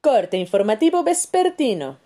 Corte 0.00 0.36
informativo 0.36 1.02
vespertino. 1.02 1.98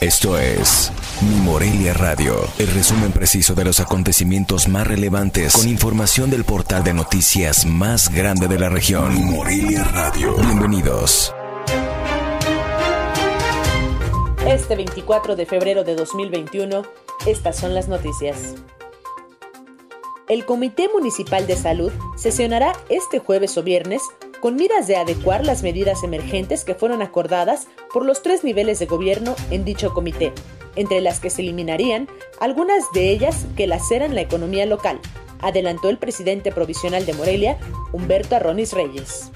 Esto 0.00 0.38
es 0.38 0.90
Mi 1.20 1.36
Morelia 1.42 1.92
Radio, 1.92 2.34
el 2.58 2.68
resumen 2.68 3.12
preciso 3.12 3.54
de 3.54 3.66
los 3.66 3.80
acontecimientos 3.80 4.66
más 4.66 4.86
relevantes 4.86 5.52
con 5.52 5.68
información 5.68 6.30
del 6.30 6.44
portal 6.44 6.84
de 6.84 6.94
noticias 6.94 7.66
más 7.66 8.08
grande 8.08 8.48
de 8.48 8.58
la 8.58 8.70
región. 8.70 9.12
Mi 9.12 9.20
Morelia 9.30 9.84
Radio. 9.84 10.36
Bienvenidos. 10.36 11.34
Este 14.46 14.74
24 14.74 15.36
de 15.36 15.44
febrero 15.44 15.84
de 15.84 15.96
2021, 15.96 16.82
estas 17.26 17.58
son 17.58 17.74
las 17.74 17.88
noticias. 17.88 18.54
El 20.30 20.46
Comité 20.46 20.88
Municipal 20.88 21.46
de 21.46 21.56
Salud 21.56 21.92
sesionará 22.16 22.72
este 22.88 23.18
jueves 23.18 23.58
o 23.58 23.62
viernes 23.62 24.00
con 24.40 24.56
miras 24.56 24.86
de 24.86 24.96
adecuar 24.96 25.44
las 25.44 25.62
medidas 25.62 26.02
emergentes 26.02 26.64
que 26.64 26.74
fueron 26.74 27.02
acordadas 27.02 27.68
por 27.92 28.04
los 28.04 28.22
tres 28.22 28.44
niveles 28.44 28.78
de 28.78 28.86
gobierno 28.86 29.34
en 29.50 29.64
dicho 29.64 29.92
comité, 29.92 30.32
entre 30.76 31.00
las 31.00 31.20
que 31.20 31.30
se 31.30 31.42
eliminarían 31.42 32.08
algunas 32.40 32.84
de 32.92 33.10
ellas 33.10 33.46
que 33.56 33.66
laceran 33.66 34.14
la 34.14 34.20
economía 34.20 34.66
local, 34.66 35.00
adelantó 35.40 35.88
el 35.88 35.98
presidente 35.98 36.52
provisional 36.52 37.06
de 37.06 37.14
Morelia, 37.14 37.58
Humberto 37.92 38.36
Arronis 38.36 38.72
Reyes. 38.72 39.30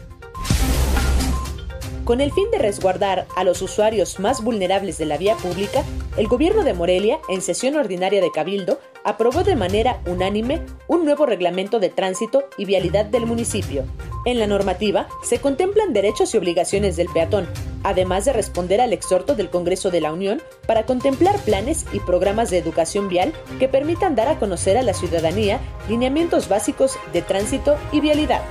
Con 2.05 2.21
el 2.21 2.33
fin 2.33 2.51
de 2.51 2.59
resguardar 2.59 3.29
a 3.37 3.45
los 3.45 3.63
usuarios 3.63 4.19
más 4.19 4.43
vulnerables 4.43 4.99
de 4.99 5.07
la 5.07 5.17
vía 5.17 5.37
pública, 5.37 5.85
el 6.17 6.27
gobierno 6.27 6.65
de 6.65 6.75
Morelia, 6.75 7.21
en 7.29 7.41
sesión 7.41 7.77
ordinaria 7.77 8.21
de 8.21 8.33
Cabildo, 8.33 8.81
aprobó 9.05 9.45
de 9.45 9.55
manera 9.55 10.01
unánime 10.07 10.61
un 10.89 11.05
nuevo 11.05 11.25
reglamento 11.25 11.79
de 11.79 11.89
tránsito 11.89 12.45
y 12.59 12.65
vialidad 12.65 13.05
del 13.05 13.27
municipio. 13.27 13.85
En 14.27 14.39
la 14.39 14.47
normativa 14.47 15.09
se 15.23 15.41
contemplan 15.41 15.95
derechos 15.95 16.35
y 16.35 16.39
obligaciones 16.39 16.97
del 16.97 17.09
peatón, 17.09 17.49
además 17.83 18.27
de 18.27 18.35
responder 18.35 18.81
al 18.83 18.93
exhorto 18.93 19.35
del 19.35 19.49
Congreso 19.49 19.91
de 19.91 20.03
la 20.03 20.13
Unión 20.13 20.43
para 20.67 20.85
contemplar 20.85 21.39
planes 21.41 21.87
y 21.93 22.01
programas 22.01 22.51
de 22.51 22.59
educación 22.59 23.09
vial 23.09 23.33
que 23.59 23.69
permitan 23.69 24.15
dar 24.15 24.29
a 24.29 24.39
conocer 24.39 24.77
a 24.77 24.83
la 24.83 24.93
ciudadanía 24.93 25.59
lineamientos 25.89 26.49
básicos 26.49 26.99
de 27.15 27.23
tránsito 27.23 27.79
y 27.93 28.01
vialidad. 28.01 28.43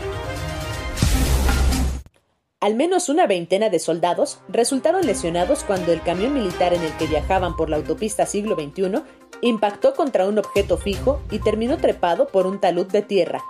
Al 2.62 2.76
menos 2.76 3.08
una 3.08 3.26
veintena 3.26 3.70
de 3.70 3.80
soldados 3.80 4.40
resultaron 4.50 5.06
lesionados 5.06 5.64
cuando 5.64 5.94
el 5.94 6.02
camión 6.02 6.34
militar 6.34 6.74
en 6.74 6.82
el 6.82 6.92
que 6.98 7.06
viajaban 7.06 7.56
por 7.56 7.70
la 7.70 7.78
autopista 7.78 8.26
siglo 8.26 8.56
XXI 8.56 9.04
impactó 9.42 9.94
contra 9.94 10.28
un 10.28 10.40
objeto 10.40 10.78
fijo 10.78 11.22
y 11.32 11.40
terminó 11.40 11.78
trepado 11.78 12.28
por 12.28 12.48
un 12.48 12.60
talud 12.60 12.88
de 12.88 13.02
tierra, 13.02 13.42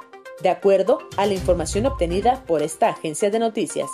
de 0.41 0.49
acuerdo 0.49 0.99
a 1.17 1.25
la 1.25 1.33
información 1.33 1.85
obtenida 1.85 2.43
por 2.45 2.61
esta 2.61 2.89
agencia 2.89 3.29
de 3.29 3.39
noticias. 3.39 3.89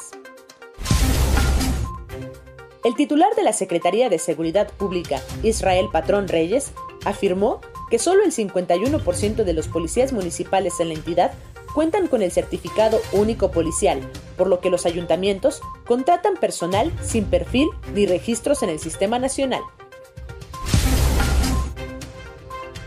El 2.83 2.95
titular 2.95 3.33
de 3.35 3.43
la 3.43 3.53
Secretaría 3.53 4.09
de 4.09 4.19
Seguridad 4.19 4.71
Pública, 4.71 5.19
Israel 5.41 5.87
Patrón 5.91 6.27
Reyes, 6.27 6.71
afirmó 7.03 7.59
que 7.89 7.97
solo 7.97 8.23
el 8.23 8.31
51% 8.31 9.43
de 9.43 9.53
los 9.53 9.67
policías 9.67 10.13
municipales 10.13 10.79
en 10.79 10.89
la 10.89 10.93
entidad 10.93 11.33
cuentan 11.73 12.07
con 12.07 12.21
el 12.21 12.31
certificado 12.31 13.01
único 13.11 13.51
policial, 13.51 13.99
por 14.37 14.47
lo 14.47 14.61
que 14.61 14.69
los 14.69 14.85
ayuntamientos 14.85 15.61
contratan 15.85 16.35
personal 16.35 16.91
sin 17.03 17.25
perfil 17.25 17.67
ni 17.93 18.05
registros 18.05 18.63
en 18.63 18.69
el 18.69 18.79
sistema 18.79 19.19
nacional. 19.19 19.61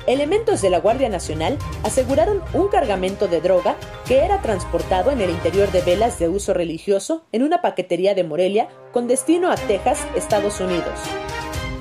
Elementos 0.08 0.62
de 0.62 0.70
la 0.70 0.80
Guardia 0.80 1.10
Nacional 1.10 1.58
aseguraron 1.82 2.42
un 2.54 2.68
cargamento 2.68 3.28
de 3.28 3.42
droga 3.42 3.76
que 4.06 4.20
era 4.20 4.40
transportado 4.40 5.10
en 5.10 5.20
el 5.20 5.28
interior 5.28 5.70
de 5.70 5.82
velas 5.82 6.18
de 6.18 6.30
uso 6.30 6.54
religioso 6.54 7.26
en 7.30 7.42
una 7.42 7.60
paquetería 7.60 8.14
de 8.14 8.24
Morelia 8.24 8.68
con 8.90 9.06
destino 9.06 9.50
a 9.50 9.56
Texas, 9.56 10.06
Estados 10.16 10.60
Unidos. 10.60 10.98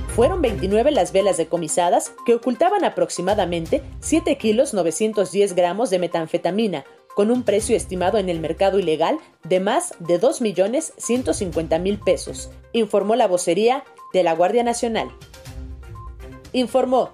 Fueron 0.10 0.42
29 0.42 0.92
las 0.92 1.14
velas 1.14 1.38
decomisadas 1.38 2.12
que 2.26 2.36
ocultaban 2.36 2.84
aproximadamente 2.84 3.82
7 4.02 4.38
kilos 4.38 4.74
910 4.74 5.56
gramos 5.56 5.90
de 5.90 6.00
metanfetamina, 6.00 6.84
con 7.16 7.32
un 7.32 7.44
precio 7.44 7.78
estimado 7.78 8.18
en 8.18 8.28
el 8.28 8.42
mercado 8.42 8.78
ilegal 8.78 9.20
de 9.48 9.62
más 9.62 9.94
de 10.00 10.20
2.150.000 10.20 12.04
pesos, 12.04 12.50
informó 12.74 13.16
la 13.16 13.28
vocería 13.28 13.86
de 14.12 14.24
la 14.24 14.34
Guardia 14.34 14.64
Nacional. 14.64 15.08
Informó 16.52 17.14